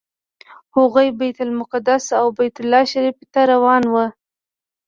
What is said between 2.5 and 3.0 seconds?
الله